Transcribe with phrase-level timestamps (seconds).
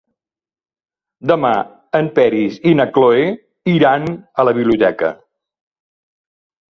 [1.31, 1.51] Demà
[1.99, 3.29] en Peris i na Cloè
[3.77, 4.09] iran
[4.41, 5.13] a la biblioteca.